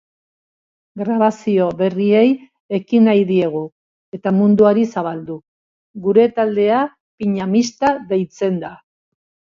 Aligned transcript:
Grabazio 1.01 1.65
berriei 1.81 2.31
ekin 2.79 3.05
nahi 3.09 3.21
diegu 3.33 3.61
eta 4.19 4.33
munduari 4.39 4.87
zabaldu. 4.95 5.37
Gure 6.07 6.27
taldea 6.41 6.81
Piñamixta 7.21 7.93
deitzen 8.15 8.59
da. 8.65 8.73